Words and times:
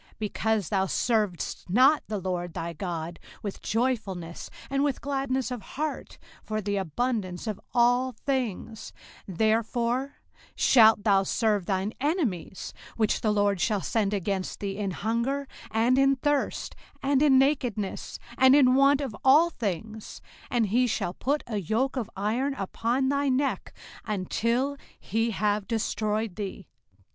05:028:047 0.01 0.09
Because 0.17 0.69
thou 0.69 0.85
servedst 0.87 1.69
not 1.69 2.01
the 2.07 2.17
LORD 2.17 2.53
thy 2.55 2.73
God 2.73 3.19
with 3.43 3.61
joyfulness, 3.61 4.49
and 4.71 4.83
with 4.83 4.99
gladness 4.99 5.51
of 5.51 5.61
heart, 5.61 6.17
for 6.41 6.59
the 6.59 6.75
abundance 6.77 7.45
of 7.45 7.61
all 7.71 8.11
things; 8.13 8.93
05:028:048 9.29 9.37
Therefore 9.37 10.15
shalt 10.55 11.03
thou 11.03 11.21
serve 11.21 11.67
thine 11.67 11.93
enemies 12.01 12.73
which 12.97 13.21
the 13.21 13.29
LORD 13.31 13.61
shall 13.61 13.81
send 13.81 14.11
against 14.11 14.59
thee, 14.59 14.75
in 14.75 14.89
hunger, 14.89 15.47
and 15.69 15.99
in 15.99 16.15
thirst, 16.15 16.75
and 17.03 17.21
in 17.21 17.37
nakedness, 17.37 18.17
and 18.39 18.55
in 18.55 18.73
want 18.73 19.01
of 19.01 19.15
all 19.23 19.51
things: 19.51 20.19
and 20.49 20.69
he 20.69 20.87
shall 20.87 21.13
put 21.13 21.43
a 21.45 21.57
yoke 21.59 21.95
of 21.95 22.09
iron 22.15 22.55
upon 22.55 23.07
thy 23.09 23.29
neck, 23.29 23.71
until 24.03 24.77
he 24.99 25.29
have 25.29 25.67
destroyed 25.67 26.37
thee. 26.37 26.65